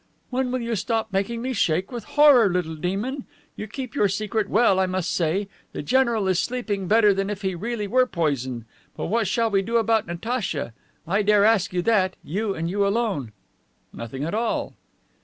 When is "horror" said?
2.15-2.49